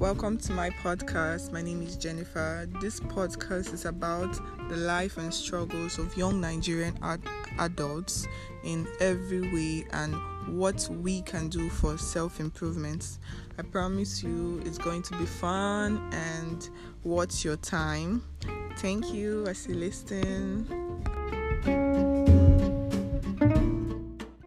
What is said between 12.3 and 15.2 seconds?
improvement. I promise you it's going to